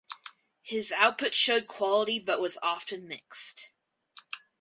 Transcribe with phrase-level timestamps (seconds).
[0.63, 3.69] His output showed quality but was often mixed.